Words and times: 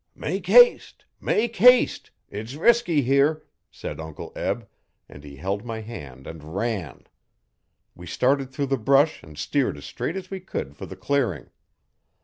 'Make 0.15 0.47
haste! 0.47 1.05
Make 1.19 1.57
haste! 1.57 2.09
It's 2.31 2.55
resky 2.55 3.03
here,' 3.03 3.45
said 3.69 3.99
Uncle 3.99 4.33
Eb, 4.35 4.67
and 5.07 5.23
he 5.23 5.35
held 5.35 5.63
my 5.63 5.81
hand 5.81 6.25
and 6.25 6.55
ran. 6.55 7.03
We 7.93 8.07
started 8.07 8.49
through 8.49 8.65
the 8.73 8.77
brush 8.79 9.21
and 9.21 9.37
steered 9.37 9.77
as 9.77 9.85
straight 9.85 10.15
as 10.15 10.31
we 10.31 10.39
could 10.39 10.75
for 10.75 10.87
the 10.87 10.95
clearing. 10.95 11.51